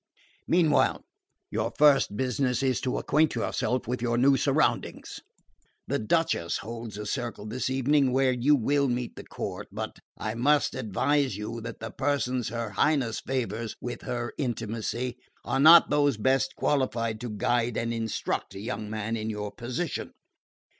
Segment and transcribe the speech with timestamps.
[0.47, 1.03] Meanwhile
[1.51, 5.19] your first business is to acquaint yourself with your new surroundings.
[5.85, 10.33] The Duchess holds a circle this evening, where you will meet the court; but I
[10.33, 16.17] must advise you that the persons her Highness favours with her intimacy are not those
[16.17, 20.13] best qualified to guide and instruct a young man in your position.